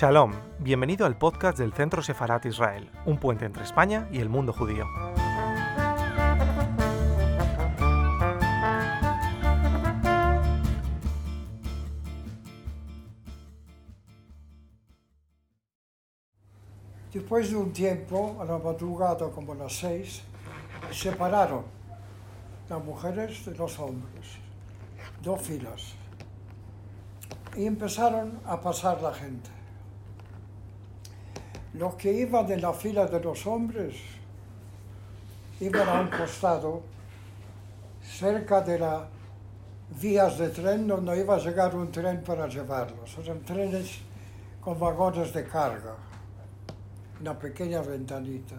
[0.00, 4.52] Shalom, bienvenido al podcast del Centro Sefarat Israel, un puente entre España y el mundo
[4.52, 4.86] judío.
[17.12, 20.22] Después de un tiempo, a la madrugada como las seis,
[20.92, 21.64] separaron
[22.68, 24.38] las mujeres de los hombres,
[25.24, 25.94] dos filas,
[27.56, 29.57] y empezaron a pasar la gente.
[31.78, 33.94] Los que iban de la fila de los hombres
[35.60, 36.82] iban a un costado,
[38.02, 39.02] cerca de las
[40.00, 43.16] vías de tren donde iba a llegar un tren para llevarlos.
[43.18, 44.00] Eran trenes
[44.60, 45.94] con vagones de carga
[47.20, 48.56] una pequeña ventanita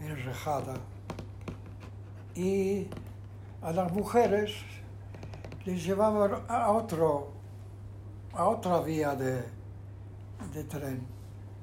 [0.00, 0.74] enrejada.
[2.34, 2.88] Y
[3.62, 4.52] a las mujeres
[5.64, 7.28] les llevaban a, otro,
[8.32, 9.42] a otra vía de,
[10.52, 11.19] de tren.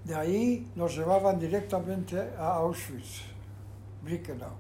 [0.08, 3.24] De ahí nos llevaban directamente a Auschwitz,
[4.04, 4.52] Birkenau.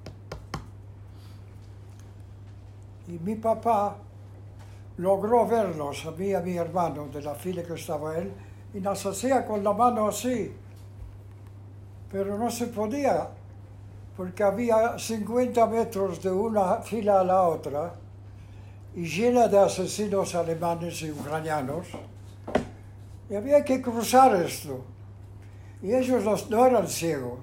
[3.08, 3.95] Y mi papá
[4.98, 8.34] logró verlos, a mí y a mi hermano, de la fila que estaba él,
[8.73, 10.52] y nos hacía con la mano así,
[12.12, 13.30] pero no se podía,
[14.18, 17.94] porque había 50 metros de una fila a la otra
[18.98, 21.88] y llena de asesinos alemanes y ucranianos,
[23.30, 24.97] y había que cruzar esto.
[25.81, 27.39] Y ellos no eran ciegos.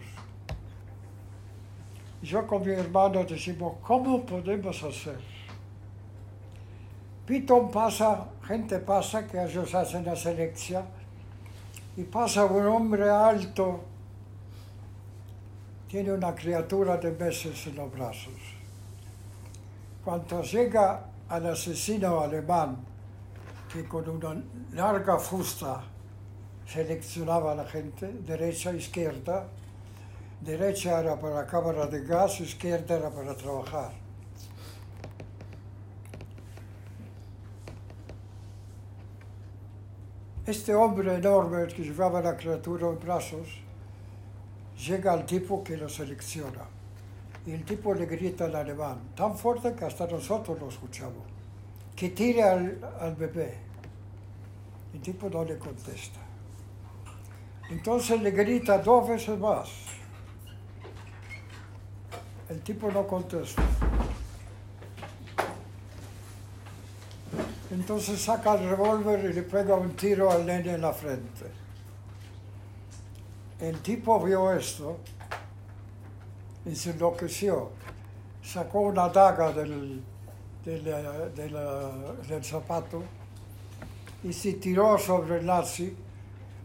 [2.23, 5.19] Yo con mi hermano decimos, ¿cómo podemos hacer?
[7.27, 10.85] Pitón pasa, gente pasa, que ellos hacen la selección,
[11.97, 13.81] y pasa un hombre alto,
[15.89, 18.35] tiene una criatura de meses en los brazos.
[20.05, 22.79] Cuando llega al asesino alemán,
[23.73, 24.43] que con una
[24.73, 25.83] larga fusta
[26.67, 29.47] seleccionaba a la gente, derecha, izquierda,
[30.41, 33.93] derecha era para la cámara de gas, izquierda era para trabajar.
[40.47, 43.49] Este hombre enorme que llevaba la criatura en brazos,
[44.77, 46.69] llega al tipo que lo selecciona.
[47.47, 51.25] Y el tipo le grita al alemán, tan fuerte que hasta nosotros lo escuchamos,
[51.95, 53.55] que tire al, al bebé.
[54.95, 56.24] El tipo no le contesta.
[57.71, 59.69] Entonces le grita dos veces más.
[62.49, 63.63] El tipo no contesta.
[67.71, 71.47] Entonces saca el revólver y le pega un tiro al nene en la frente.
[73.61, 74.99] El tipo vio esto
[76.67, 77.71] y se enloqueció.
[78.43, 80.03] Sacó una daga del,
[80.65, 80.85] del,
[81.35, 81.57] del,
[82.29, 83.03] del zapato
[84.23, 85.97] y se tiró sobre el nazi,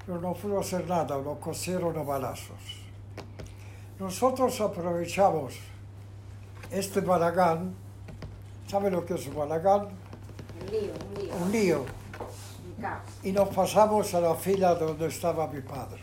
[0.10, 2.58] pero no pudo hacer nada, lo cosieron a balazos.
[4.00, 5.54] Nosotros aprovechamos
[6.72, 7.76] este balagán,
[8.68, 9.82] ¿sabe lo que es un balagán?
[10.62, 11.36] Un lío, un lío.
[11.46, 11.80] Un lío.
[11.82, 13.04] Un caos.
[13.22, 16.02] Y nos pasamos a la fila donde estaba mi padre.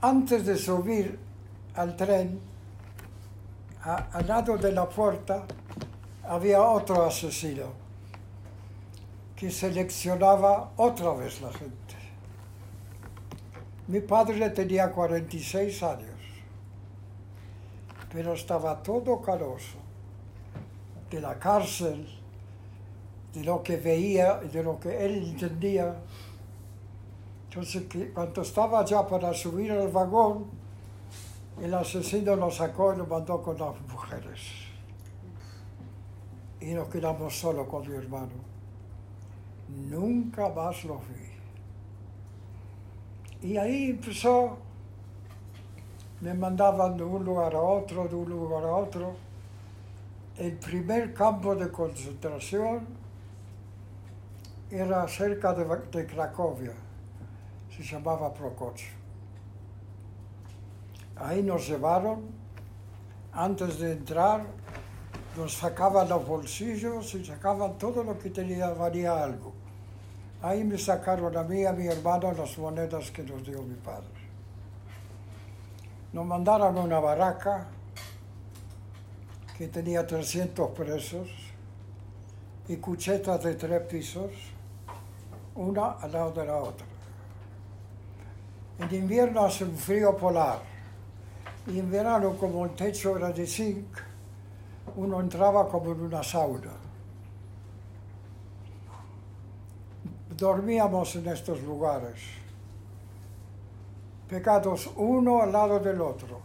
[0.00, 1.18] Antes de subir
[1.74, 2.40] al tren,
[3.84, 5.44] a- al lado de la puerta
[6.26, 7.89] había otro asesino
[9.40, 11.94] que seleccionaba otra vez la gente.
[13.88, 16.20] Mi padre tenía 46 años,
[18.12, 19.78] pero estaba todo caloso
[21.10, 22.06] de la cárcel,
[23.32, 25.96] de lo que veía de lo que él entendía.
[27.48, 30.50] Entonces, cuando estaba ya para subir al vagón,
[31.62, 34.40] el asesino lo sacó y lo mandó con las mujeres.
[36.60, 38.49] Y nos quedamos solos con mi hermano.
[39.88, 41.30] Nunca más lo vi.
[43.48, 44.58] Y ahí empezó,
[46.20, 49.14] me mandaban de un lugar a otro, de un lugar a otro.
[50.36, 52.86] El primer campo de concentración
[54.70, 56.72] era cerca de, de Cracovia,
[57.74, 58.92] se llamaba Prococcio.
[61.16, 62.22] Ahí nos llevaron,
[63.32, 64.46] antes de entrar,
[65.36, 69.49] nos sacaban los bolsillos y sacaban todo lo que tenía, valía algo.
[70.42, 73.74] Ahí me sacaron a mí y a mi hermano las monedas que nos dio mi
[73.74, 74.08] padre.
[76.12, 77.66] Nos mandaron a una baraca
[79.56, 81.28] que tenía 300 presos
[82.68, 84.30] y cuchetas de tres pisos,
[85.56, 86.86] una al lado de la otra.
[88.78, 90.60] En invierno hace un frío polar
[91.66, 93.98] y en verano como el techo era de zinc,
[94.96, 96.89] uno entraba como en una sauna.
[100.40, 102.18] Dormíamos en estos lugares,
[104.26, 106.40] pegados uno al lado del otro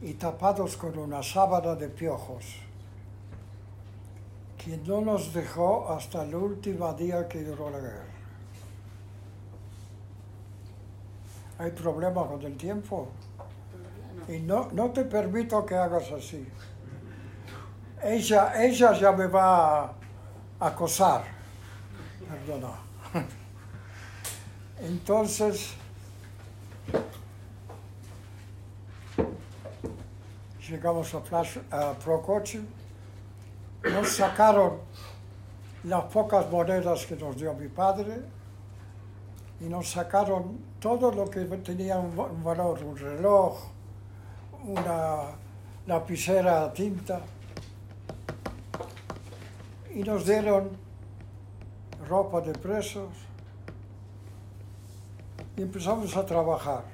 [0.00, 2.56] y tapados con una sábana de piojos,
[4.56, 8.14] que no nos dejó hasta el último día que duró la guerra.
[11.58, 13.08] Hay problema con el tiempo
[14.26, 16.48] y no, no te permito que hagas así.
[18.02, 19.94] Ella, ella ya me va a
[20.60, 21.33] acosar,
[22.24, 22.72] perdona.
[24.80, 25.74] Entonces,
[30.68, 31.20] llegamos a,
[31.70, 32.60] a Procoche,
[33.84, 34.78] nos sacaron
[35.84, 38.22] las pocas monedas que nos dio mi padre
[39.60, 43.58] y nos sacaron todo lo que tenía un, valor, un reloj,
[44.66, 45.22] una
[45.86, 47.20] lapicera tinta
[49.94, 50.83] y nos dieron
[52.04, 53.10] ropa de presos
[55.56, 56.84] y empezamos a trabajar.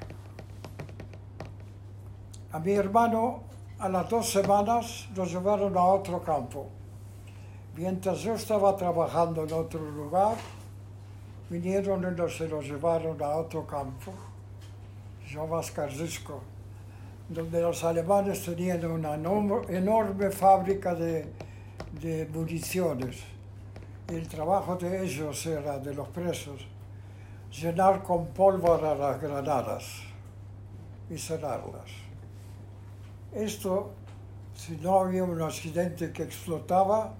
[2.52, 3.42] A mi hermano
[3.78, 6.68] a las dos semanas nos llevaron a otro campo.
[7.76, 10.36] Mientras yo estaba trabajando en otro lugar,
[11.48, 14.12] vinieron y se los llevaron a otro campo,
[15.26, 16.40] se llama Skarzisco,
[17.28, 21.32] donde los alemanes tenían una enorme fábrica de,
[22.02, 23.39] de municiones.
[24.10, 26.66] El trabajo de ellos era, de los presos,
[27.52, 29.84] llenar con pólvora las granadas
[31.08, 31.88] y cerrarlas.
[33.32, 33.92] Esto,
[34.52, 37.14] si no había un accidente que explotaba,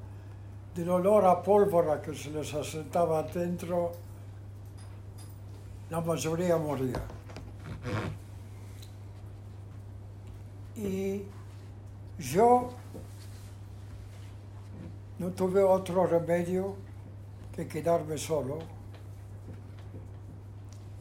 [0.75, 3.93] del olor a pólvora que se les asentaba dentro,
[5.91, 7.01] la mayoría moría.
[10.75, 11.23] Y
[12.19, 12.71] yo
[15.21, 16.75] no tuve otro remedio
[17.55, 18.59] que quedarme solo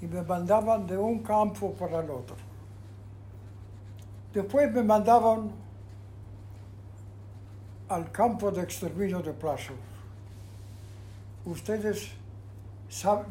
[0.02, 2.36] y me mandaban de un campo para el otro.
[4.34, 5.52] Después me mandaban
[7.88, 9.78] al campo de exterminio de Plaszow.
[11.46, 12.10] ¿Ustedes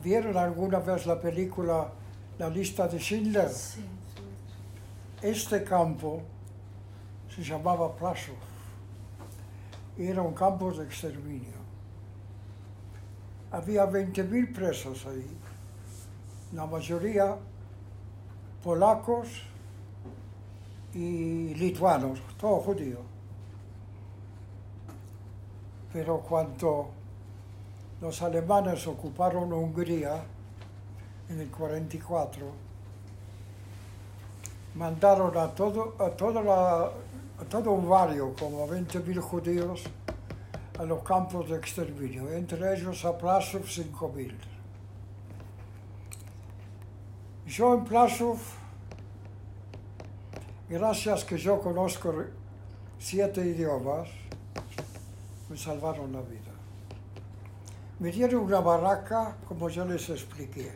[0.03, 1.93] vieron alguna vez la película
[2.39, 3.51] La lista de Schindler?
[3.51, 3.85] Sí,
[5.21, 6.23] Este campo
[7.29, 8.48] se llamaba Plaszow.
[9.99, 11.59] Era un campo de exterminio.
[13.51, 15.27] Había 20.000 presos ahí,
[16.53, 17.37] la mayoría
[18.63, 19.29] polacos
[20.95, 22.99] y lituanos, todo judío.
[25.93, 26.91] Pero cuando
[28.01, 30.23] los alemanes ocuparon Hungría
[31.29, 32.47] en el 44,
[34.75, 36.91] mandaron a todo, a toda la,
[37.45, 39.85] todo un barrio, como 20.000 judíos,
[40.79, 44.33] a los campos de exterminio, entre ellos a Plaszow 5.000.
[47.47, 48.39] Yo en Plaszow
[50.69, 52.15] gracias que yo conozco
[52.99, 54.09] siete idiomas,
[55.49, 56.53] me salvaron la vida.
[57.99, 60.73] Me dieron una barraca, como yo les expliqué.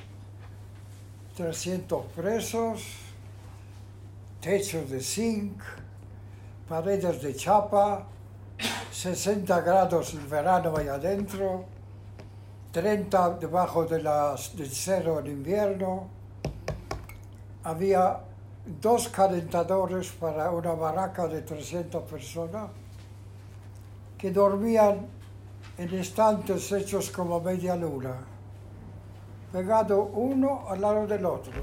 [1.36, 2.82] 300 presos,
[4.40, 5.62] techo de zinc,
[6.72, 8.06] paredes de chapa,
[8.90, 11.66] 60 grados en verano ahí adentro,
[12.72, 16.08] 30 debajo de las, del cero en invierno.
[17.64, 18.20] Había
[18.80, 22.70] dos calentadores para una barraca de 300 personas
[24.16, 25.06] que dormían
[25.76, 28.16] en estantes hechos como media luna,
[29.52, 31.60] pegado uno al lado del otro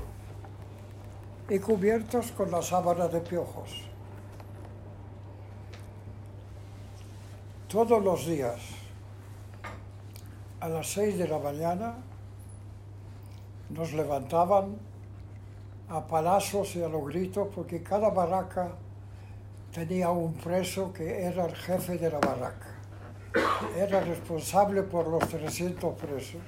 [1.50, 3.89] y cubiertos con la sábana de piojos.
[7.70, 8.60] Todos los días,
[10.60, 11.98] a las seis de la mañana,
[13.70, 14.76] nos levantaban
[15.88, 18.72] a palazos y a los gritos porque cada barraca
[19.72, 22.74] tenía un preso que era el jefe de la barraca.
[23.78, 26.42] Era responsable por los 300 presos.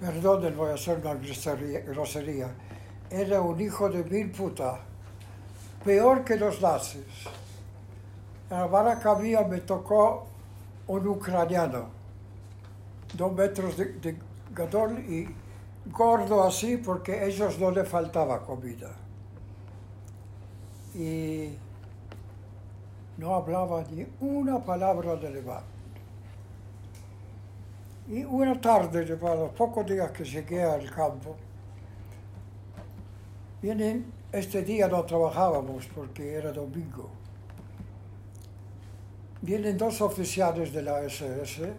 [0.00, 2.54] Perdón, voy a hacer una grosería.
[3.08, 4.80] Era un hijo de mil puta,
[5.82, 7.39] peor que los nazis.
[8.50, 10.26] La barraca mía me tocó
[10.88, 11.86] un ucraniano,
[13.14, 14.16] dos metros de, de
[14.52, 15.28] gadol y
[15.86, 18.90] gordo así porque a ellos no le faltaba comida.
[20.94, 21.54] Y
[23.18, 25.62] no hablaba ni una palabra de alemán.
[28.08, 31.36] Y una tarde, a los pocos días que llegué al campo,
[33.62, 37.08] vienen, este día no trabajábamos porque era domingo,
[39.42, 41.72] vienen dos oficiales de la SS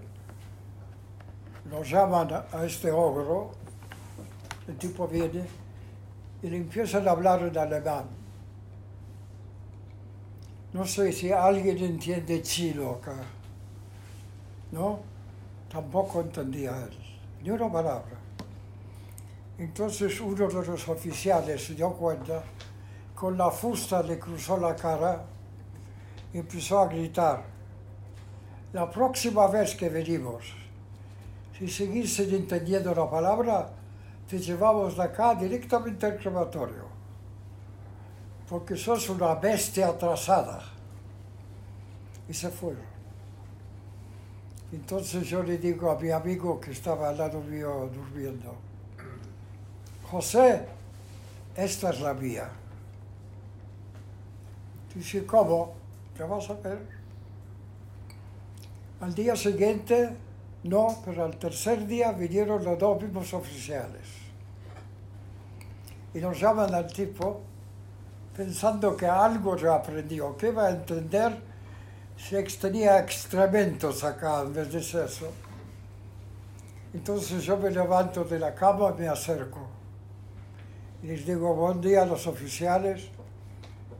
[1.71, 3.51] lo llaman a este ogro,
[4.67, 5.45] el tipo viene
[6.43, 8.05] y le empiezan a hablar en alemán.
[10.73, 13.15] No sé si alguien entiende chino acá,
[14.71, 14.99] ¿no?
[15.69, 16.97] Tampoco entendía él,
[17.41, 18.17] ni una palabra.
[19.57, 22.43] Entonces uno de los oficiales se dio cuenta,
[23.15, 25.23] con la fusta le cruzó la cara
[26.39, 27.43] empezó a gritar,
[28.73, 30.53] la próxima vez que venimos,
[31.57, 33.69] si seguís entendiendo la palabra,
[34.27, 36.85] te llevamos de acá directamente al crematorio,
[38.49, 40.63] porque sos una bestia atrasada.
[42.29, 42.91] Y se fueron.
[44.71, 48.55] Entonces yo le digo a mi amigo que estaba al lado mío durmiendo,
[50.09, 50.65] José,
[51.55, 52.49] esta es la mía.
[54.95, 55.80] Dice, ¿cómo?
[56.15, 56.79] ¿Qué vas a ver?
[58.99, 60.15] Al día siguiente,
[60.63, 64.07] no, pero al tercer día vinieron los dos mismos oficiales.
[66.13, 67.41] Y nos llaman al tipo
[68.35, 71.37] pensando que algo ya aprendió, que iba a entender
[72.17, 75.31] si tenía excrementos acá en vez de eso.
[76.93, 79.67] Entonces yo me levanto de la cama me acerco.
[81.01, 83.09] Y les digo, buen día a los oficiales.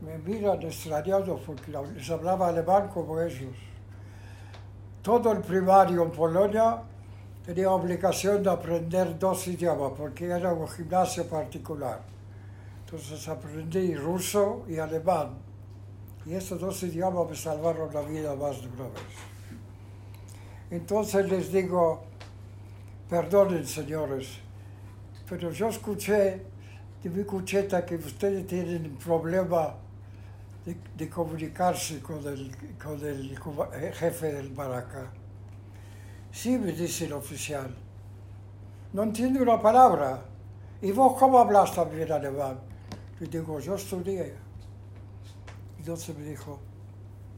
[0.02, 3.54] Me miran extrañados porque les hablaba alemán como ellos.
[5.00, 6.82] Todo el primario en Polonia
[7.46, 12.00] tenía obligación de aprender dos idiomas porque era un gimnasio particular.
[12.84, 15.38] Entonces aprendí ruso y alemán.
[16.26, 19.12] Y estos dos idiomas me salvaron la vida más de una vez.
[20.68, 22.02] Entonces les digo,
[23.08, 24.40] perdonen señores,
[25.28, 26.42] pero yo escuché
[27.04, 29.76] de mi cucheta que ustedes tienen un problema
[30.64, 35.10] de, de comunicarse con el, con el jefe del Baraca.
[36.30, 37.74] Sí, me dice el oficial,
[38.92, 40.24] no entiendo una palabra.
[40.80, 42.58] ¿Y vos cómo hablas también alemán?
[43.20, 44.34] Y digo, yo estudié.
[45.78, 46.58] Entonces me dijo,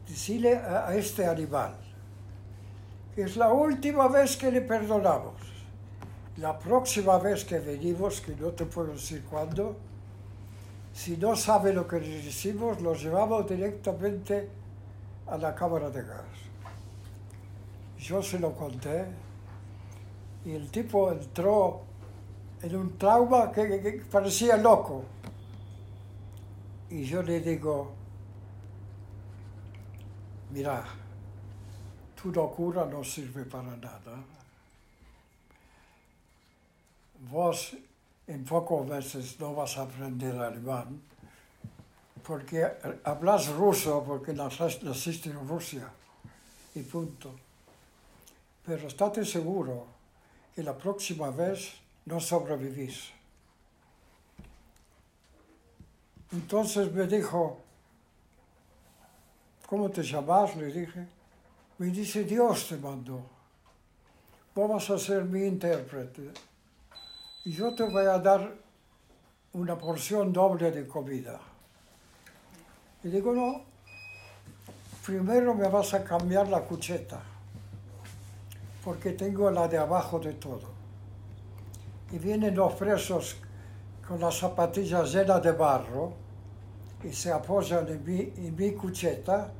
[0.07, 1.75] decile a, a este animal
[3.15, 5.35] que es la última vez que le perdonamos.
[6.37, 9.77] La próxima vez que venimos, que no te puedo decir cuándo,
[10.95, 14.47] si no sabe lo que le decimos, lo llevamos directamente
[15.27, 16.23] a la cámara de gas.
[17.99, 19.05] Yo se lo conté
[20.45, 21.81] y el tipo entró
[22.61, 25.03] en un trauma que- que parecía loco.
[26.89, 27.91] Y yo le digo,
[30.51, 30.81] mira,
[32.15, 34.23] tu locura no sirve para nada.
[37.29, 37.75] Vos
[38.27, 41.01] en pocos meses no vas a aprender alemán
[42.25, 42.65] porque
[43.03, 45.87] hablas ruso porque naciste en Rusia
[46.73, 47.35] y punto.
[48.65, 49.85] Pero estate seguro
[50.55, 51.73] que la próxima vez
[52.05, 53.11] no sobrevivís.
[56.31, 57.61] Entonces me dijo,
[59.67, 60.55] ¿cómo te llamas?
[60.55, 61.07] Le dije.
[61.77, 63.21] Me dice, Dios te mandó.
[64.55, 66.31] Vamos a ser mi intérprete.
[67.45, 68.55] Y yo te voy a dar
[69.53, 71.39] una porción doble de comida.
[73.03, 73.61] Y digo, no,
[75.05, 77.21] primero me vas a cambiar la cucheta,
[78.83, 80.73] porque tengo la de abajo de todo.
[82.11, 83.37] Y vienen los presos
[84.07, 86.13] con las zapatillas llenas de barro
[87.03, 89.51] y se apoyan en mi, en mi cucheta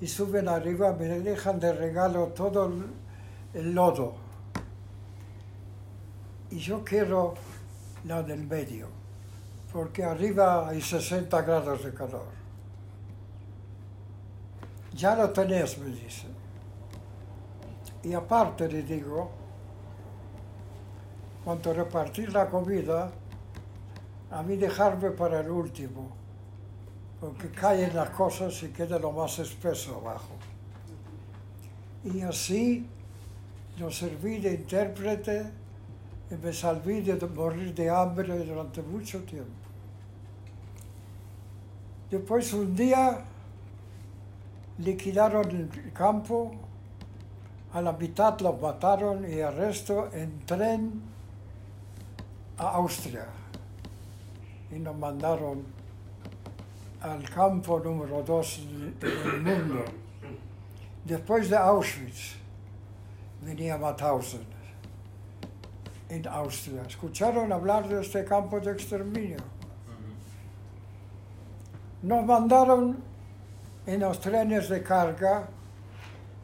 [0.00, 2.86] y suben arriba, me dejan de regalo todo el,
[3.52, 4.25] el lodo.
[6.50, 7.34] Y yo quiero
[8.04, 8.88] la del medio,
[9.72, 12.28] porque arriba hay 60 grados de calor.
[14.94, 16.26] Ya lo tenés, me dice.
[18.02, 19.30] Y aparte le digo,
[21.44, 23.10] cuando repartir la comida,
[24.30, 26.10] a mí dejarme para el último,
[27.20, 30.34] porque caen las cosas y queda lo más espeso abajo.
[32.04, 32.88] Y así
[33.78, 35.50] lo serví de intérprete
[36.34, 39.50] me salví de morir de hambre durante mucho tiempo.
[42.10, 43.20] Después un día
[44.78, 46.52] liquidaron el campo,
[47.72, 51.02] a la mitad los mataron y el resto en tren
[52.58, 53.26] a Austria.
[54.74, 55.64] Y nos mandaron
[57.00, 58.60] al campo número dos
[59.00, 59.84] del mundo.
[61.04, 62.34] Después de Auschwitz
[63.42, 64.55] venía Mauthausen
[66.08, 66.82] en Austria.
[66.86, 69.38] ¿Escucharon hablar de este campo de exterminio?
[72.02, 72.96] Nos mandaron
[73.86, 75.48] en los trenes de carga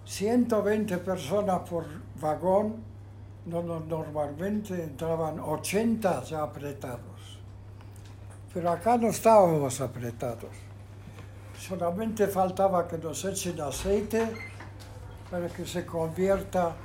[0.04, 1.85] 120 personas por
[2.21, 2.92] vagón
[3.47, 7.40] no, normalmente entraban 80 ya apretados.
[8.52, 10.50] Pero acá no estábamos apretados.
[11.59, 14.31] Solamente faltaba que nos echen aceite
[15.31, 16.76] para que se convierta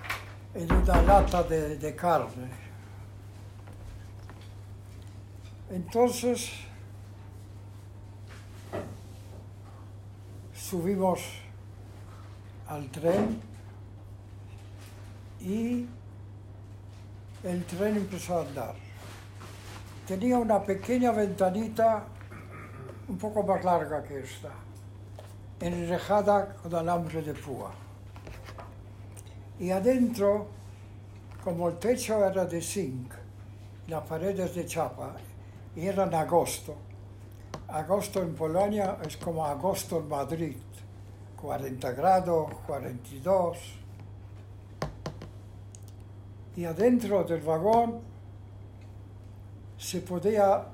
[0.53, 2.66] en una lata de, de carne.
[5.69, 6.51] Entonces
[10.53, 11.19] subimos
[12.67, 13.41] al tren
[15.41, 15.85] y
[17.43, 18.75] el tren empezó a andar.
[20.07, 22.05] Tenía una pequeña ventanita
[23.09, 24.51] un poco más larga que esta,
[25.59, 27.71] enrejada con alambre de púa.
[29.59, 30.47] Y adentro,
[31.43, 33.11] como el techo era de zinc,
[33.87, 35.15] las paredes de chapa,
[35.77, 36.75] y era en agosto.
[37.67, 40.57] Agosto en Polonia es como agosto en Madrid,
[41.39, 43.57] 40 grados, 42.
[46.55, 47.99] Y adentro del vagón
[49.77, 50.65] se podía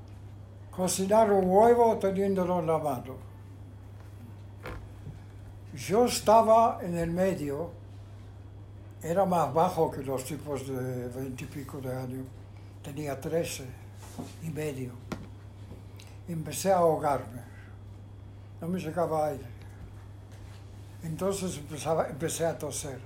[0.71, 3.15] cocinar un huevo teniéndolo en la mano.
[5.75, 7.71] Yo estaba en el medio,
[9.01, 12.25] era más bajo que los tipos de veintipico de años,
[12.81, 13.82] tenía trece
[14.41, 14.91] y medio.
[16.27, 17.41] Empecé a ahogarme,
[18.61, 19.45] no me llegaba aire.
[21.03, 22.99] Entonces empezaba, empecé a toser.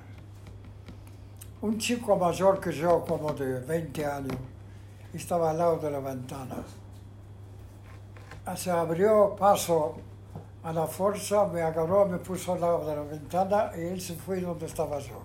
[1.62, 4.38] Un chico mayor que yo, como de 20 años,
[5.14, 6.58] estaba al lado de la ventana.
[8.56, 9.96] Se abrió paso
[10.64, 14.16] a la fuerza, me agarró, me puso al lado de la ventana y él se
[14.16, 15.22] fue donde estaba yo.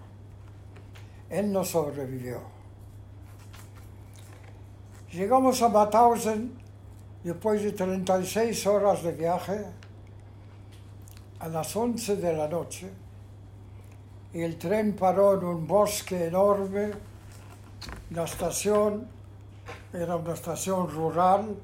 [1.29, 2.52] Él no sobrevivió.
[5.13, 6.55] Llegamos a Mauthausen
[7.23, 9.63] después de 36 horas de viaje
[11.39, 12.91] a las 11 de la noche
[14.33, 16.93] y el tren paró en un bosque enorme.
[18.13, 19.07] La estación
[19.93, 21.57] era una estación rural,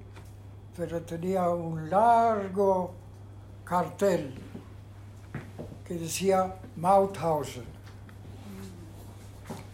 [0.76, 2.90] pero tenía un largo
[3.64, 4.34] cartel
[5.87, 7.64] que decía Mauthausen.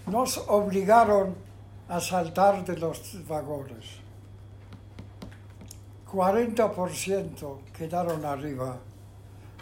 [0.07, 1.44] Nos obligaron
[1.89, 4.05] a saltar de los vagones.
[6.11, 8.79] 40% quedaron arriba,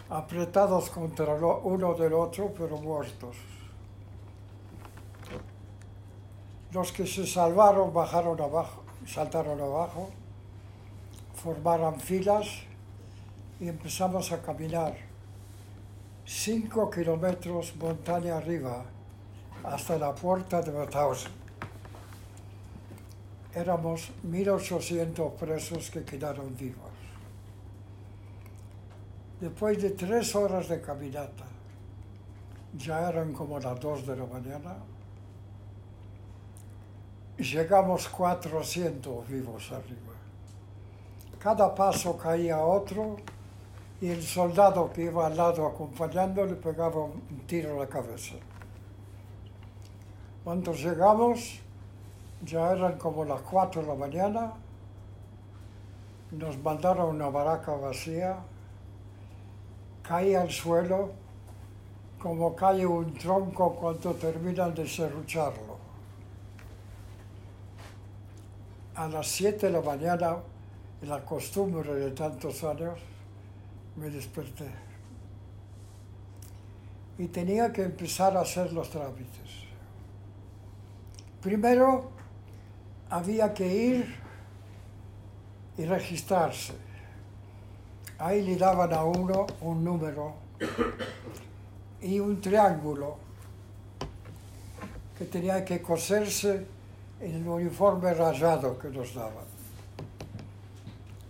[0.09, 3.35] apretados contra uno del otro, pero muertos.
[6.71, 10.09] Los que se salvaron bajaron abajo, saltaron abajo,
[11.35, 12.47] formaron filas
[13.59, 14.95] y empezamos a caminar
[16.25, 18.85] cinco kilómetros montaña arriba
[19.63, 21.42] hasta la puerta de Mauthausen.
[23.55, 26.91] Éramos 1.800 presos que quedaron vivos.
[29.39, 31.45] Después de tres horas de caminata,
[32.77, 34.77] ya eran como las dos de la mañana,
[37.37, 40.13] llegamos 400 vivos arriba.
[41.39, 43.17] Cada paso caía otro
[43.99, 48.35] y el soldado que iba al lado acompañando le pegaba un tiro en la cabeza.
[50.43, 51.62] Cuando llegamos,
[52.45, 54.53] ya eran como las 4 de la mañana,
[56.31, 58.37] nos mandaron una baraca vacía,
[60.01, 61.11] caí al suelo
[62.23, 65.77] como cae un tronco cuando terminan de serrucharlo.
[68.95, 70.37] A las 7 de la mañana,
[71.01, 72.97] la costumbre de tantos años,
[73.97, 74.71] me desperté.
[77.17, 79.65] Y tenía que empezar a hacer los trámites.
[81.41, 82.09] Primero,
[83.13, 84.15] había que ir
[85.77, 86.73] y registrarse.
[88.17, 90.33] Ahí le daban a uno un número
[92.01, 93.17] y un triángulo
[95.15, 96.65] que tenía que coserse
[97.21, 99.45] en el uniforme rayado que nos daban.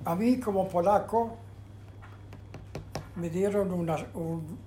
[0.06, 1.36] A mí, como polaco,
[3.18, 4.58] me dieron un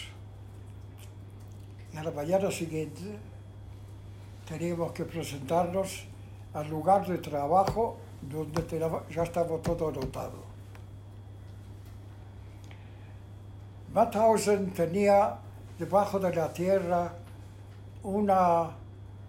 [1.93, 3.04] Y a la mañana siguiente
[4.47, 6.06] teníamos que presentarnos
[6.54, 8.63] al lugar de trabajo donde
[9.12, 10.43] ya estaba todo anotado.
[13.93, 15.38] Mauthausen tenía
[15.78, 17.13] debajo de la tierra
[18.04, 18.71] una,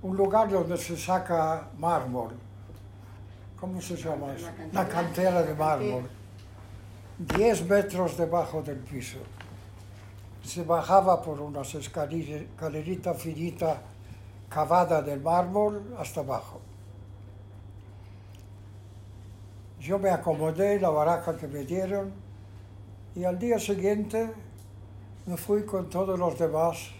[0.02, 2.35] un lugar donde se saca mármol.
[3.59, 4.48] ¿Cómo se llama eso?
[4.72, 6.09] La cantera de mármol.
[7.18, 9.18] 10 metros debajo del piso.
[10.42, 13.80] Se bajaba por unas escalerita finita
[14.48, 16.61] cavada del mármol hasta abajo.
[19.80, 22.12] Yo me acomodé en la baraja que me dieron
[23.14, 24.32] y al día siguiente
[25.26, 26.90] me fui con todos los demás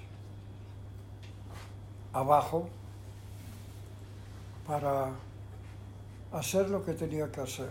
[2.12, 2.68] abajo
[4.66, 5.11] para
[6.33, 7.70] hacer lo que tenía que hacer.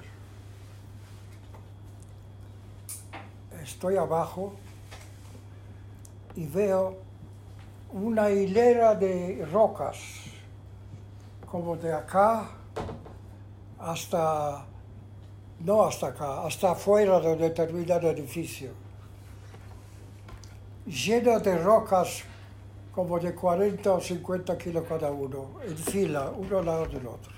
[3.62, 4.54] Estoy abajo
[6.36, 6.98] y veo
[7.92, 9.98] una hilera de rocas,
[11.50, 12.50] como de acá
[13.80, 14.66] hasta,
[15.60, 18.72] no hasta acá, hasta afuera donde termina el edificio,
[20.86, 22.24] llena de rocas
[22.96, 27.34] como de 40 o 50 kilos cada uno, en fila, uno al lado del otro.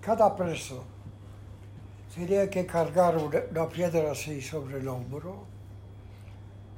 [0.00, 0.82] Cada preso
[2.14, 5.44] tenía que cargar una, una piedra así sobre el hombro,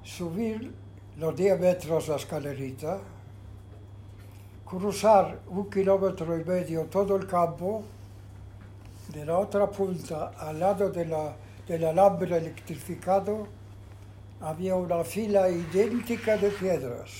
[0.02, 0.74] subir
[1.16, 2.98] los 10 metros la escalerita,
[4.66, 7.82] cruzar un kilómetro y medio todo el campo,
[9.12, 11.34] de la otra punta al lado de la-
[11.66, 13.46] del alambre electrificado,
[14.40, 17.10] había una fila idéntica de piedras.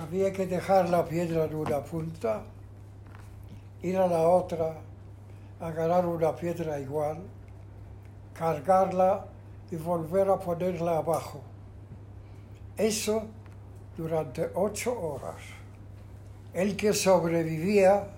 [0.00, 2.42] Había que dejar la piedra en una punta,
[3.82, 4.74] ir a la otra,
[5.60, 7.18] agarrar una piedra igual,
[8.34, 9.26] cargarla
[9.70, 11.40] y volver a ponerla abajo.
[12.76, 13.22] Eso
[13.96, 15.40] durante ocho horas.
[16.52, 18.08] El que sobrevivía,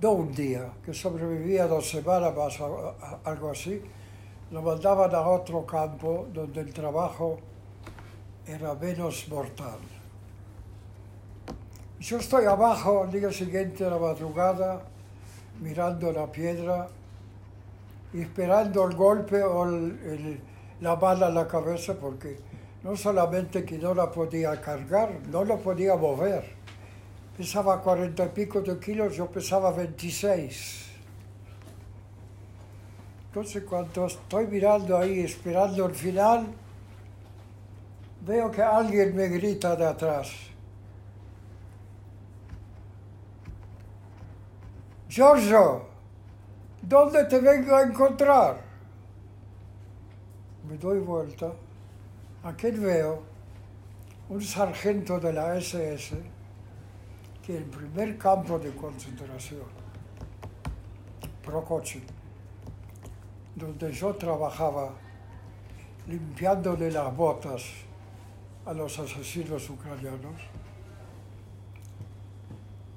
[0.00, 2.58] no un día, que sobrevivía dos semanas más,
[3.24, 3.82] algo así,
[4.50, 7.38] lo mandaban a otro campo donde el trabajo
[8.46, 9.78] era menos mortal.
[12.00, 14.82] Yo estoy abajo al día siguiente a la madrugada,
[15.60, 16.88] mirando la piedra
[18.14, 20.40] esperando el golpe o el- el-
[20.80, 22.38] la bala en la cabeza, porque
[22.82, 26.54] no solamente que no la podía cargar, no lo podía mover.
[27.36, 30.85] Pesaba cuarenta y pico de kilos, yo pesaba 26.
[33.36, 36.46] Entonces cuando estoy mirando ahí, esperando el final,
[38.22, 40.32] veo que alguien me grita de atrás.
[45.06, 45.84] Giorgio,
[46.80, 48.62] ¿dónde te vengo a encontrar?
[50.66, 51.52] Me doy vuelta.
[52.42, 53.22] Aquí veo
[54.30, 56.16] un sargento de la SS
[57.44, 59.68] que el primer campo de concentración,
[61.44, 62.15] Prokochin,
[63.56, 64.92] donde yo trabajaba
[66.06, 67.64] limpiándole las botas
[68.66, 70.42] a los asesinos ucranianos,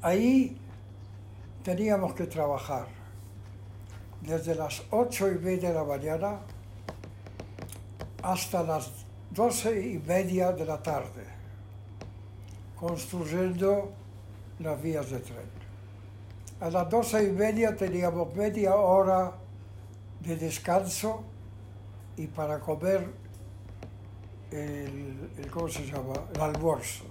[0.01, 0.57] ahí
[1.63, 2.87] teníamos que trabajar
[4.21, 6.39] desde las ocho y media de la mañana
[8.21, 8.91] hasta las
[9.31, 11.23] doce y media de la tarde,
[12.75, 13.91] construyendo
[14.59, 15.59] las vías de tren.
[16.59, 19.31] A las doce y media teníamos media hora
[20.19, 21.23] de descanso
[22.17, 23.10] y para comer
[24.51, 26.13] el, el- ¿cómo se llama?
[26.34, 27.05] El almuerzo,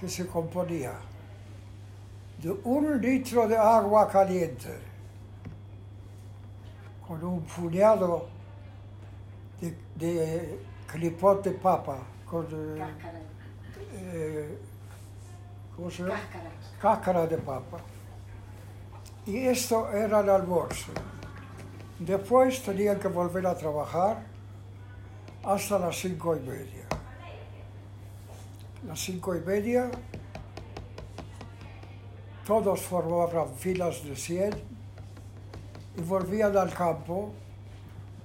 [0.00, 0.92] que se componía
[2.42, 4.78] de un litro de agua caliente
[7.06, 8.28] con un puñado
[9.60, 12.84] de, de clipot de papa, con eh,
[13.94, 14.58] eh,
[15.74, 16.14] ¿cómo se llama?
[16.20, 16.50] Cáscara.
[16.80, 17.78] cáscara de papa.
[19.26, 20.92] Y esto era el almuerzo.
[21.98, 24.22] Después tenían que volver a trabajar
[25.42, 26.86] hasta las cinco y media.
[28.86, 29.90] Las cinco y media,
[32.46, 34.50] todos formaban filas de 100
[35.96, 37.32] y volvían al campo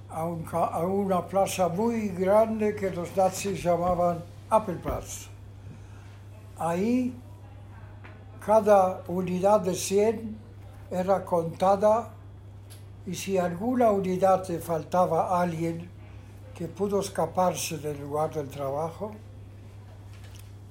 [0.08, 5.28] a, una plaza muy grande que los nazis llamaban Appelplatz.
[6.56, 7.12] Ahí
[8.46, 10.38] cada unidad de 100
[10.92, 12.13] era contada
[13.06, 15.90] y si alguna unidad le faltaba alguien
[16.54, 19.12] que pudo escaparse del lugar del trabajo,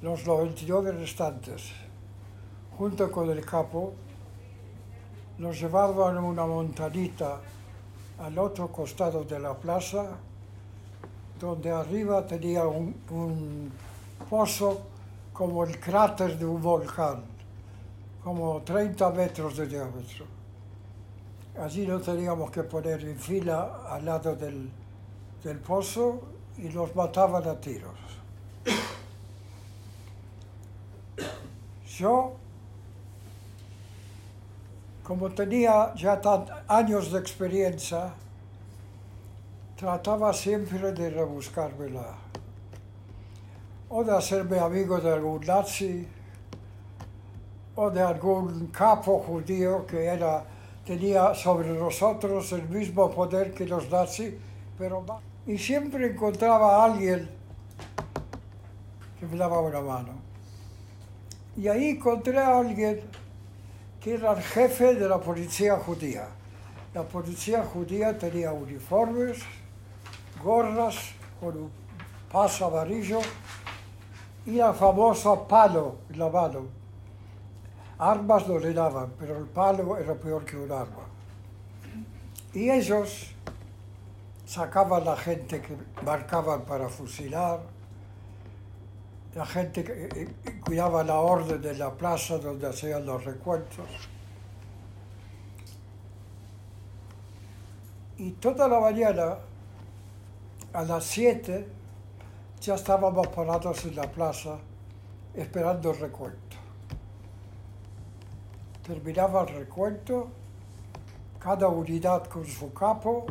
[0.02, 1.72] los 99 restantes,
[2.78, 3.93] junto con el capo,
[5.38, 7.39] los llevaban a una montanita
[8.19, 10.17] al otro costado de la plaza,
[11.39, 13.72] donde arriba tenía un
[14.30, 14.82] pozo
[15.34, 17.24] como el cráter de un volcán,
[18.24, 20.42] como 30 metros de diámetro.
[21.59, 24.69] Allí no teníamos que poner en fila al lado del,
[25.43, 26.21] del pozo
[26.57, 27.93] y los mataban a tiros.
[31.97, 32.33] Yo,
[35.03, 38.13] como tenía ya tan- años de experiencia,
[39.77, 42.15] trataba siempre de rebuscármela
[43.89, 46.07] o de hacerme amigo de algún nazi,
[47.75, 50.43] o de algún capo judío que era,
[50.86, 54.34] tenía sobre nosotros el mismo poder que los nazis,
[54.78, 55.06] pero.
[55.46, 57.30] Y siempre encontraba a alguien
[59.19, 60.13] que me daba una mano.
[61.58, 63.02] Y ahí encontré a alguien
[64.00, 66.28] que era el jefe de la policía judía.
[66.93, 69.39] La policía judía tenía uniformes,
[70.43, 70.96] gorras
[71.39, 71.72] con un
[72.32, 73.19] paso amarillo
[74.46, 76.83] y el famoso palo en la mano.
[78.11, 81.05] Armas no le daban, pero el palo era peor que un arma.
[82.53, 83.33] Y ellos
[84.45, 87.61] sacaban la gente que marcaban para fusilar,
[89.33, 90.09] la gente que eh,
[90.45, 93.87] eh, cuidaba la orden de la plaza donde hacían los recuentos.
[98.17, 99.37] Y toda la mañana,
[100.73, 101.67] a las 7,
[102.61, 104.57] ya estábamos parados en la plaza
[105.33, 106.42] esperando el recuento.
[108.86, 110.28] Terminaba el recuento,
[111.39, 113.26] cada unidad con su capo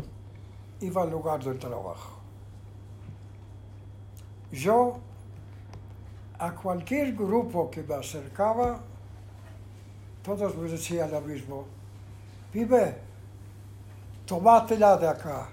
[0.81, 2.19] iba al lugar del trabajo.
[4.51, 4.99] Yo,
[6.39, 8.81] a cualquier grupo que me acercaba,
[10.23, 11.67] todos me decían lo mismo.
[12.51, 12.97] Pibe,
[14.25, 15.49] tomátela de acá.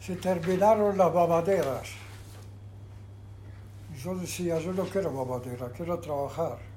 [0.00, 1.88] Se terminaron las mamaderas.
[4.02, 6.71] Yo decía, yo no quiero mamadera, quiero trabajar.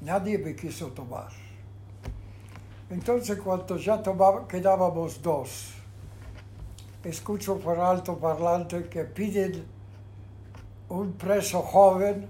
[0.00, 1.28] Nadie me quiso tomar.
[2.88, 5.74] Entonces, cuando ya tomaba- quedábamos dos,
[7.04, 9.64] escucho por alto parlante que piden
[10.88, 12.26] un preso joven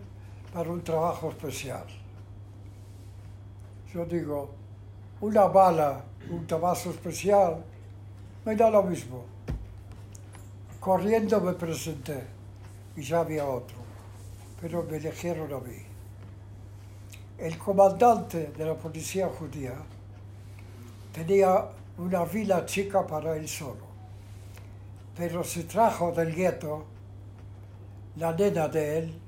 [0.52, 1.86] para un trabajo especial.
[3.94, 4.50] Yo digo,
[5.20, 7.64] una bala, un trabajo especial,
[8.44, 9.24] me da lo mismo.
[10.78, 12.24] Corriendo me presenté
[12.96, 13.76] y ya había otro,
[14.60, 15.89] pero me eligieron a mí.
[17.40, 19.72] El comandante de la policía judía
[21.10, 23.86] tenía una vila chica para él solo,
[25.16, 26.84] pero se trajo del gueto
[28.16, 29.18] la nena de él,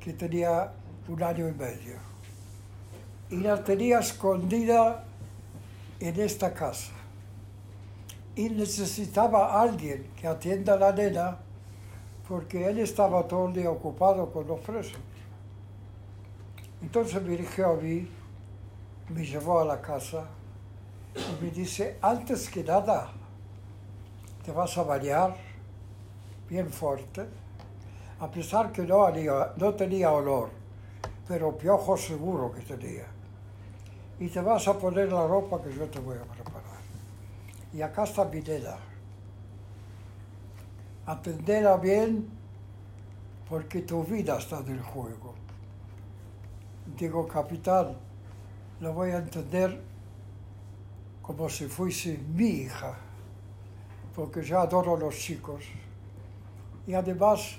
[0.00, 0.72] que tenía
[1.06, 1.96] un año y medio,
[3.28, 5.04] y la tenía escondida
[6.00, 6.92] en esta casa.
[8.36, 11.36] Y necesitaba alguien que atienda a la nena,
[12.26, 15.09] porque él estaba todo el día ocupado con los presos.
[16.82, 18.08] Entonces me dirigió a mí,
[19.08, 20.24] me llevó a la casa
[21.14, 23.12] y me dice, antes que nada,
[24.44, 25.36] te vas a bañar
[26.48, 27.26] bien fuerte,
[28.18, 30.50] a pesar que no, tenía olor,
[31.28, 33.06] pero piojo seguro que tenía.
[34.18, 36.80] Y te vas a poner la ropa que yo te voy a preparar.
[37.72, 38.76] Y acá está mi nena.
[41.06, 42.28] Atenderla bien
[43.48, 45.29] porque tu vida está en el juego.
[46.96, 47.96] Digo, capitán,
[48.80, 49.80] lo voy a entender
[51.22, 52.96] como si fuese mi hija,
[54.14, 55.64] porque yo adoro a los chicos.
[56.86, 57.56] Y además,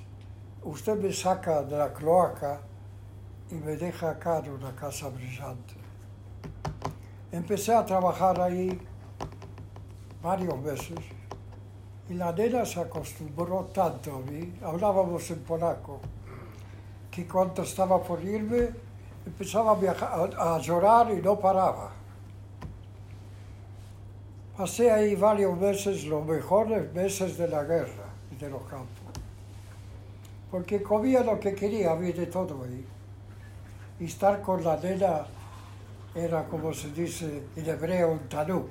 [0.63, 2.61] usted me saca de la cloaca
[3.49, 5.75] y me deja acá en una casa brillante.
[7.31, 8.79] Empecé a trabajar ahí
[10.21, 10.99] varios meses
[12.09, 15.99] y la nena se acostumbró tanto a mí, hablábamos en polaco,
[17.09, 18.90] que cuando estaba por irme
[19.25, 21.91] empezaba a, viajar- a- a llorar y no paraba.
[24.57, 28.87] Pasé ahí varios meses, los mejores meses de la guerra y de los campos.
[30.51, 32.85] Porque comía lo que quería, había de todo ahí.
[33.99, 35.25] Y estar con la nena
[36.13, 38.69] era, como se dice en hebreo, un tanuk,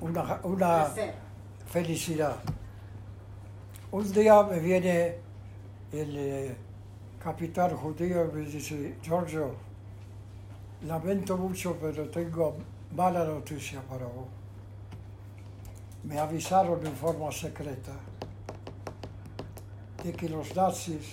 [0.00, 0.84] una, una
[1.66, 2.36] felicidad.
[3.90, 5.16] Un día me viene
[5.92, 6.56] el
[7.22, 9.54] capitán judío me dice, Giorgio,
[10.86, 12.56] lamento mucho, pero tengo
[12.96, 14.26] mala noticia para vos.
[16.04, 17.92] Me avisaron en forma secreta
[20.02, 21.06] de que los nazis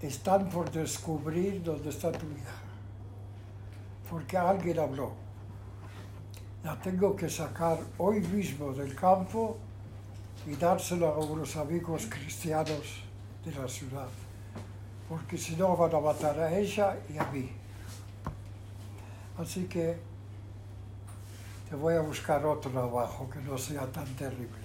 [0.00, 2.54] están por descubrir dónde está tu hija.
[4.08, 5.12] Porque alguien habló.
[6.62, 9.56] La tengo que sacar hoy mismo del campo
[10.46, 13.02] y dársela a unos amigos cristianos
[13.44, 14.23] de la ciudad.
[15.08, 17.50] Porque si no van a matar a ella y a mí.
[19.38, 19.96] Así que
[21.68, 24.64] te voy a buscar otro trabajo que no sea tan terrible.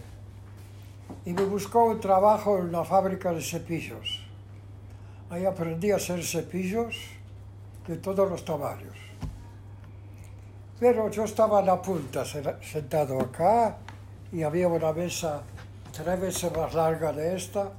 [1.26, 4.26] Y me buscó un trabajo en una fábrica de cepillos.
[5.30, 6.96] Ahí aprendí a hacer cepillos
[7.88, 8.96] de todos los tamaños.
[10.80, 13.78] Pero yo estaba en la punta, sentado acá,
[14.32, 15.42] y había una mesa
[15.92, 17.72] tres veces más larga de esta,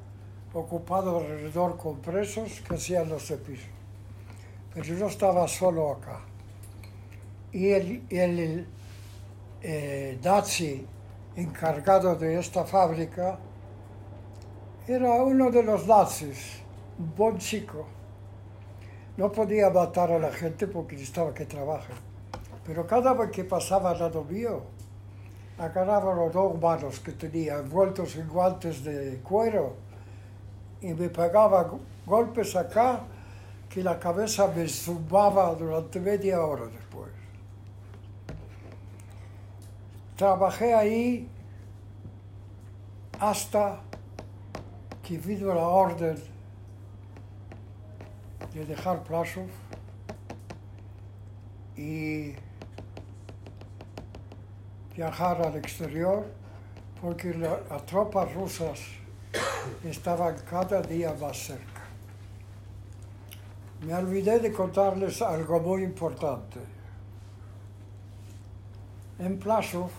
[0.53, 3.69] ocupado alrededor con presos que hacían los cepillos.
[4.75, 6.21] Pero yo estaba solo acá.
[7.53, 8.67] Y el, el
[9.63, 10.87] eh, nazi
[11.37, 13.39] encargado de esta fábrica
[14.87, 16.61] era uno de los nazis,
[16.99, 17.87] un buen chico.
[19.17, 21.97] No podía matar a la gente porque necesitaba que trabajen.
[22.65, 24.63] Pero cada vez que pasaba al lado mío,
[25.59, 29.90] agarraba los dos manos que tenía envueltos en guantes de cuero
[30.81, 31.71] y me pegaba
[32.07, 33.01] golpes acá
[33.69, 37.11] que la cabeza me zumbaba durante media hora después.
[40.17, 41.29] Trabajé ahí
[43.19, 43.81] hasta
[45.03, 46.17] que vino la orden
[48.53, 49.49] de dejar Plasov
[51.77, 52.35] y
[54.97, 56.27] viajar al exterior
[57.01, 59.00] porque las tropas rusas
[59.85, 61.83] estaban cada día más cerca.
[63.83, 66.61] Me olvidé de contarles algo muy importante.
[69.19, 69.91] En Plasov,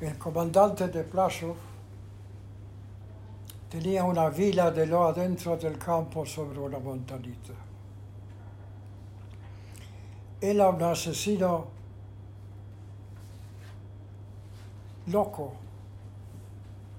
[0.00, 1.56] el comandante de Plasov
[3.68, 7.52] tenía una villa de lo adentro del campo sobre una montanita.
[10.40, 11.66] Era un asesino
[15.06, 15.67] loco.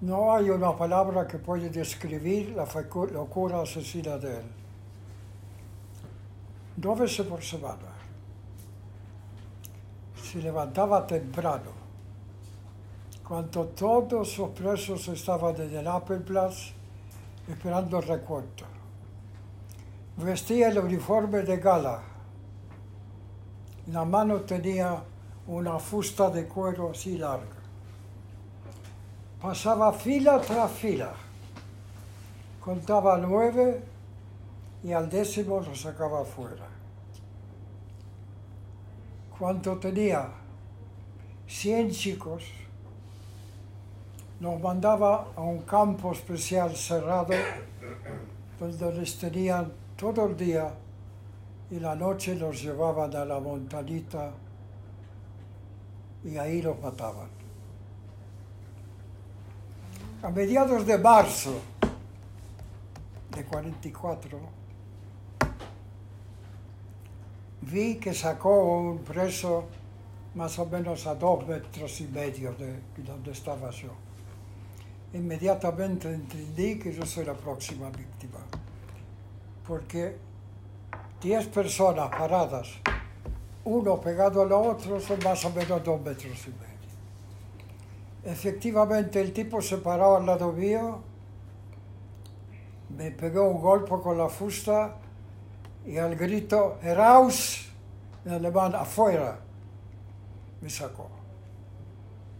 [0.01, 2.65] No hay una palabra que pueda describir la
[3.11, 4.45] locura asesina de él.
[6.77, 7.91] Dos veces por semana.
[10.23, 11.71] Se levantaba temprano
[13.27, 16.71] cuando todos los presos estaban en el Appelplatz
[17.49, 18.65] esperando el recuento.
[20.17, 22.01] Vestía el uniforme de gala.
[23.85, 25.03] En la mano tenía
[25.47, 27.58] una fusta de cuero así larga.
[29.41, 31.13] Pasaba fila tras fila.
[32.59, 33.81] Contaba nueve
[34.83, 36.67] y al décimo lo sacaba fuera.
[39.37, 40.27] Cuando tenía
[41.47, 42.43] cien chicos,
[44.41, 47.33] nos mandaba a un campo especial cerrado
[48.59, 50.73] donde les tenían todo el día
[51.71, 54.31] y la noche los llevaban a la montanita
[56.25, 57.38] y ahí los mataban.
[60.21, 61.61] A mediados de marzo
[63.31, 64.39] de 44
[67.61, 69.65] vi que sacó un preso
[70.35, 74.09] más o menos a dos metros y medio de donde estaba yo
[75.13, 78.39] inmediatamente entendí que yo soy la próxima víctima.
[79.67, 80.17] Porque
[81.21, 82.67] 10 personas paradas,
[83.65, 86.68] uno pegado al otro, son más o menos dos metros y medio.
[88.23, 90.99] Efectivamente, el tipo se paró al lado mío,
[92.97, 94.95] me pegó un golpe con la fusta
[95.85, 97.69] y al grito, Heraus,
[98.25, 99.39] en alemán, afuera,
[100.61, 101.07] me sacó.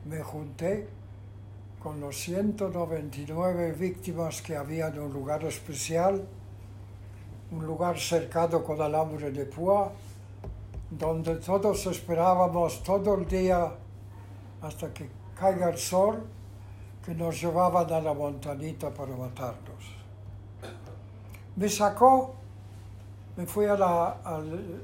[0.06, 0.88] Me junté
[1.82, 6.28] con los 199 víctimas que había en un lugar especial,
[7.52, 9.92] un lugar cercado con alambre de púa,
[10.90, 13.72] donde todos esperábamos todo el día
[14.62, 16.26] hasta que caiga el sol,
[17.06, 19.84] que nos llevaban a la montanita para matarnos.
[21.56, 22.36] Me sacó,
[23.38, 24.84] me fui al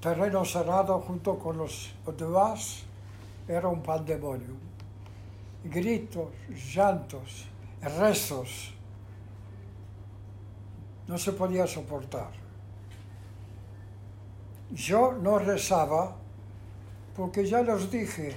[0.00, 2.82] terreno cerrado junto con los demás,
[3.48, 4.64] era un pandemonio
[5.64, 6.28] gritos,
[6.74, 7.46] llantos,
[7.80, 8.74] rezos.
[11.06, 12.30] No se podía soportar.
[14.70, 16.16] Yo no rezaba
[17.16, 18.34] porque ya los dije,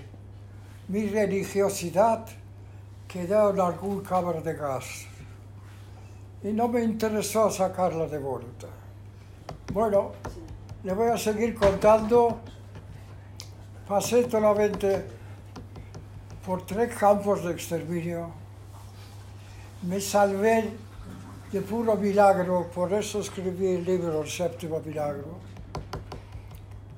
[0.87, 2.25] mi religiosidad
[3.07, 5.05] quedó en algún cámara de gas
[6.43, 8.67] y no me interesó sacarla de vuelta.
[9.73, 10.11] Bueno,
[10.83, 12.39] le voy a seguir contando
[13.87, 15.05] pasé solamente
[16.45, 18.29] por tres campos de exterminio.
[19.83, 20.71] Me salvé
[21.51, 25.37] de puro milagro, por eso escribí el libro El séptimo milagro,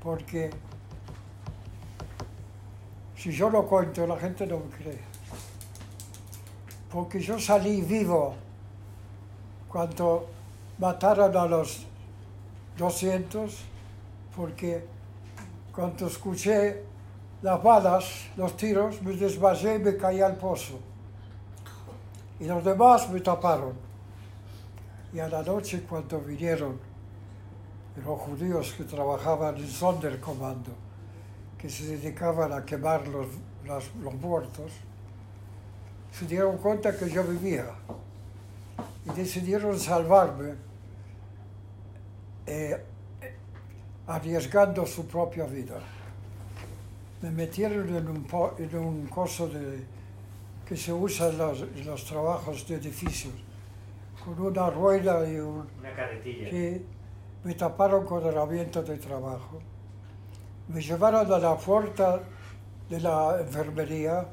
[0.01, 0.49] porque
[3.19, 4.99] si yo lo cuento la gente no me cree.
[6.89, 8.33] Porque yo salí vivo
[9.67, 10.27] cuando
[10.77, 11.85] mataron a los
[12.77, 13.57] 200,
[14.33, 14.85] porque
[15.75, 16.81] cuando escuché
[17.41, 18.05] las balas,
[18.37, 20.79] los tiros, me desmayé y me caí al pozo.
[22.39, 23.73] Y los demás me taparon.
[25.13, 26.79] Y a la noche cuando vinieron
[27.97, 30.71] los judíos que trabajaban en Sonderkommando,
[31.59, 33.27] que se dedicaban a quemar los,
[33.65, 34.71] las- los muertos,
[36.11, 37.65] se dieron cuenta que yo vivía
[39.05, 40.55] y decidieron salvarme
[42.47, 42.83] eh,
[44.07, 45.79] arriesgando su propia vida.
[47.21, 49.83] Me metieron en un, en un coso de,
[50.65, 53.33] que se usa en los, en los trabajos de edificios,
[54.23, 56.49] con una rueda y un, Una carretilla.
[56.49, 56.85] Sí,
[57.43, 59.59] me taparon con herramientas de trabajo.
[60.69, 62.21] Me llevaron a la puerta
[62.89, 64.25] de la enfermería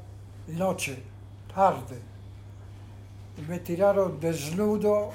[0.47, 1.03] noche,
[1.53, 1.99] tarde.
[3.37, 5.09] Y me tiraron desnudo,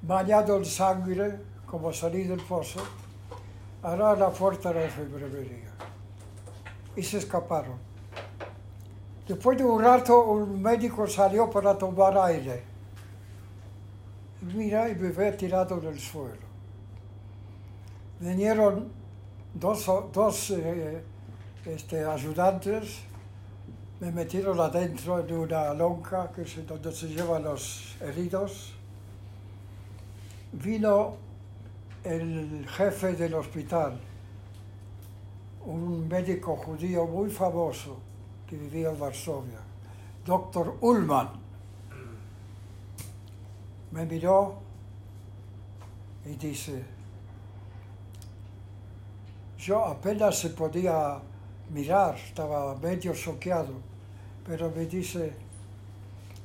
[0.00, 2.80] bañado en sangre, como salí del pozo,
[3.82, 5.70] a la puerta de la enfermería.
[6.96, 7.78] Y se escaparon.
[9.28, 12.64] Después de un rato, un médico salió para tomar aire.
[14.54, 16.48] Mira, y me ve tirado en el suelo.
[18.18, 18.99] Vinieron
[19.54, 21.02] dos, dos eh,
[21.64, 23.00] este, ayudantes,
[24.00, 28.72] me metieron adentro en una lonca que es donde se llevan los heridos.
[30.52, 31.16] Vino
[32.02, 34.00] el jefe del hospital,
[35.66, 37.98] un médico judío muy famoso
[38.46, 39.60] que vivía en Varsovia,
[40.24, 41.28] doctor Ullman.
[43.92, 44.54] Me miró
[46.24, 46.82] y dice,
[49.60, 51.18] yo apenas se podía
[51.70, 53.74] mirar, estaba medio choqueado,
[54.46, 55.34] pero me dice,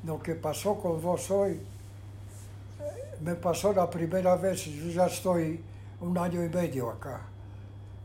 [0.04, 5.62] lo que pasó con vos hoy, eh, me pasó la primera vez, yo ya estoy
[6.02, 7.22] un año y medio acá,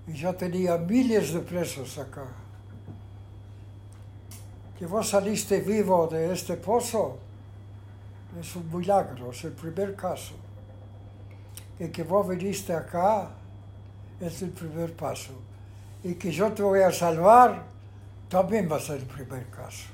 [0.06, 2.26] y ya tenía miles de presos acá.
[4.78, 7.18] Que vos saliste vivo de este pozo
[8.40, 10.34] es un milagro, es el primer caso.
[11.78, 13.30] Y que vos viniste acá
[14.20, 15.32] es el primer paso.
[16.02, 17.64] Y que yo te voy a salvar
[18.28, 19.88] también va a ser el primer caso.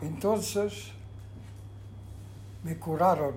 [0.00, 0.92] Entonces
[2.62, 3.34] me curaron.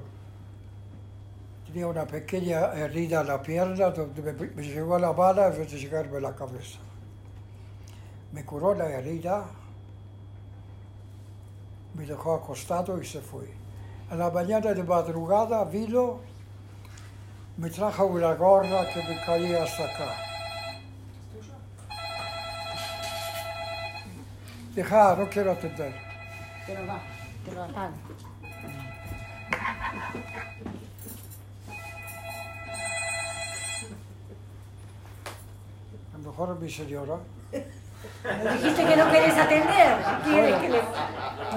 [1.66, 5.72] Tenía una pequeña herida en la pierna donde me, me llegó la bala en vez
[5.72, 6.80] de llegarme a la cabeza.
[8.34, 9.46] Me curó la herida,
[11.96, 13.50] me dejó acostado y se fue.
[14.10, 16.20] A la mañana de madrugada vino,
[17.58, 20.16] me trajo una gorra que me caía hasta acá.
[24.74, 25.94] Deja, no quiero atender.
[26.68, 27.00] Lo va,
[27.44, 27.96] que lo apague.
[36.14, 37.18] A lo mejor mi señora.
[38.24, 39.98] Me dijiste que no querés atender.
[40.24, 40.80] ¿Quieres que le.?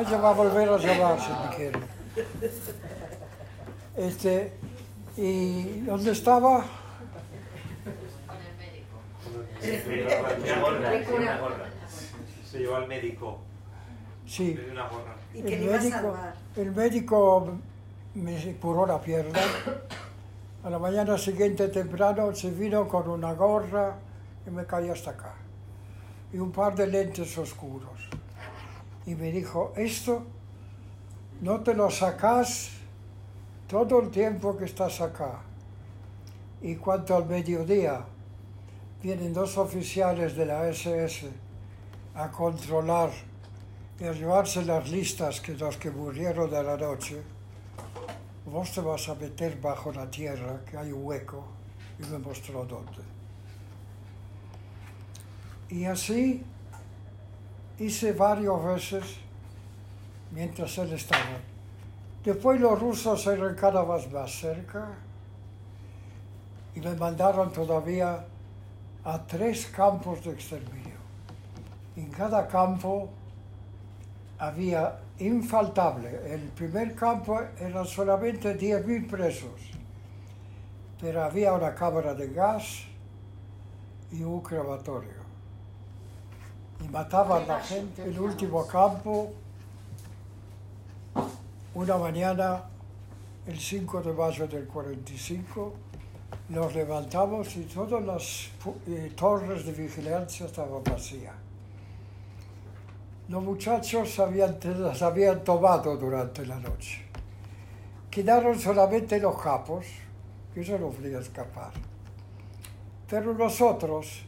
[0.01, 1.79] Ella va a volver a llamar si me quiere.
[3.97, 4.59] Este,
[5.17, 6.65] ¿y dónde estaba?
[11.07, 11.17] Cura.
[11.17, 11.65] una gorra.
[12.45, 13.39] Se llevó al médico.
[14.27, 14.59] Sí.
[15.35, 16.17] Y que el médico,
[16.57, 17.59] el médico
[18.15, 19.41] me curó la pierna.
[20.63, 23.97] A la mañana siguiente temprano se vino con una gorra
[24.47, 25.35] y me caía hasta acá.
[26.33, 28.09] Y un par de lentes oscuros.
[29.07, 30.25] Y me dijo, esto
[31.41, 32.71] no te lo sacas
[33.69, 35.41] todo el tiempo que estás acá.
[36.63, 38.05] Y cuanto al mediodía
[39.03, 41.31] vienen dos oficiales de la SS
[42.15, 43.11] a controlar
[44.01, 47.23] y a llevarse las listas que los que murieron de la noche,
[48.47, 51.45] vos te vas a meter bajo la tierra, que hay un hueco,
[51.99, 53.03] y me mostró dónde.
[55.71, 56.43] Y así
[57.79, 59.05] hice varias veces
[60.31, 61.54] mientras él estaba.
[62.25, 64.89] Después los rusos se cada vez más cerca
[66.75, 68.25] y me mandaron todavía
[69.05, 70.97] a tres campos de exterminio.
[71.97, 73.11] En cada campo
[74.39, 76.33] había infaltable.
[76.33, 79.61] El primer campo eran solamente 10.000 presos,
[81.01, 82.85] pero había una cámara de gas
[84.11, 85.25] y un crematorio.
[86.83, 88.03] y mataban a la gente.
[88.03, 89.33] El último campo,
[91.75, 92.63] una mañana,
[93.47, 95.75] el 5 de mayo del 45,
[96.51, 98.49] nos levantamos y todas las
[98.87, 101.35] eh, torres de vigilancia estaban vacías.
[103.29, 107.03] Los muchachos habían, las habían tomado durante la noche.
[108.09, 109.87] Quedaron solamente los capos,
[110.55, 111.73] que yo no podía escapar.
[113.09, 114.23] Pero nosotros,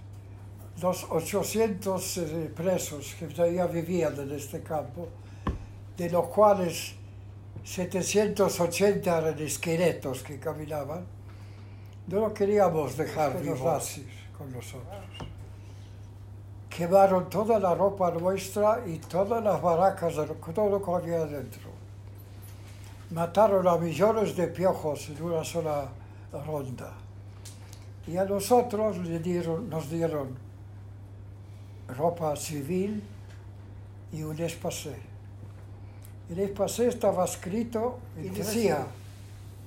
[0.83, 5.09] los 800 eh, presos que todavía vivían en este campo,
[5.97, 6.97] de los cuales
[7.67, 11.05] 780 eran esqueletos que caminaban,
[12.07, 14.01] no lo queríamos dejar vivos
[14.39, 14.95] con nosotros.
[16.71, 20.15] Quemaron toda la ropa nuestra y todas las barracas,
[20.55, 21.71] todo lo que había adentro.
[23.11, 25.89] Mataron a millones de piojos en una sola
[26.47, 26.93] ronda.
[28.07, 30.37] Y a nosotros le dieron, nos dieron
[31.89, 33.03] ropa civil
[34.13, 35.16] y un espacé.
[36.31, 38.87] El espacé estaba escrito y decía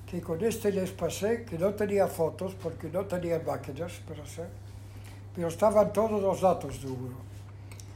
[0.09, 4.49] que con este les pasé, que no tenía fotos porque no tenía máquinas para hacer,
[5.35, 7.15] pero estaban todos los datos de uno.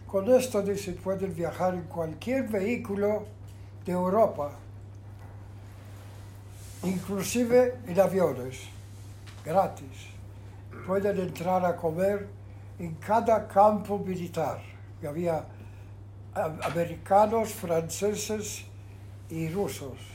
[0.07, 3.25] Con esto dice, pueden viajar en cualquier vehículo
[3.85, 4.51] de Europa,
[6.83, 8.59] inclusive en aviones,
[9.43, 10.13] gratis.
[10.85, 12.27] Pueden entrar a comer
[12.79, 14.61] en cada campo militar.
[15.01, 15.45] Y había
[16.35, 18.65] americanos, franceses
[19.29, 20.13] y rusos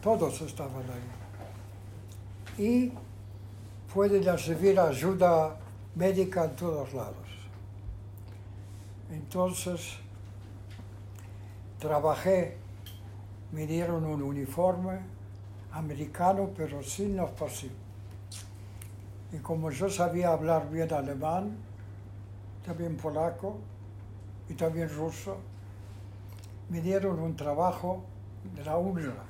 [0.00, 2.64] todos estaban ahí.
[2.64, 2.92] Y
[3.92, 5.56] pueden recibir ayuda
[5.94, 7.16] médica en todos lados.
[9.10, 9.96] Entonces,
[11.78, 12.56] trabajé,
[13.52, 15.00] me dieron un uniforme
[15.72, 17.76] americano, pero sin los pasivos.
[19.32, 21.56] Y como yo sabía hablar bien alemán,
[22.64, 23.58] también polaco
[24.50, 25.38] y también ruso,
[26.68, 28.04] me dieron un trabajo
[28.54, 29.29] de la UNRWA